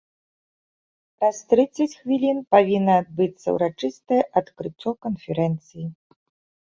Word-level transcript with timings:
Праз 1.17 1.41
трыццаць 1.51 1.91
хвілін 1.99 2.39
павінна 2.55 2.95
адбыцца 3.01 3.47
ўрачыстае 3.57 4.19
адкрыццё 4.41 4.95
канферэнцыі. 5.07 5.85